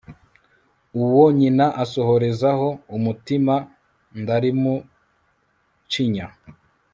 [1.03, 2.67] uwo nyina asohorezaho
[2.97, 3.55] umutima
[4.21, 6.27] ndalimucinya